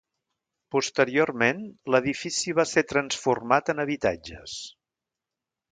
Posteriorment, 0.75 1.61
l'edifici 1.95 2.57
va 2.61 2.67
ser 2.73 2.87
transformat 2.95 3.73
en 3.75 3.87
habitatges. 3.87 4.59